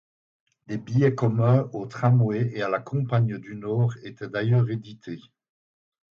Des 0.65 0.79
billets 0.79 1.13
communs 1.13 1.69
au 1.73 1.85
tramway 1.85 2.49
et 2.55 2.63
à 2.63 2.69
la 2.69 2.79
Compagne 2.79 3.37
du 3.37 3.53
Nord 3.55 3.93
étaient 4.01 4.27
d'ailleurs 4.29 4.67
édités. 4.71 5.21